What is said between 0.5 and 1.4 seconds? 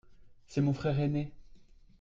mon frère ainé.